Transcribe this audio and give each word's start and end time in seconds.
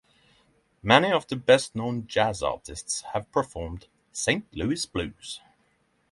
Many 0.81 1.11
of 1.11 1.27
the 1.27 1.35
best-known 1.35 2.07
jazz 2.07 2.41
artists 2.41 3.01
have 3.13 3.31
performed 3.31 3.85
"Saint 4.11 4.47
Louis 4.51 4.83
Blues". 4.87 5.41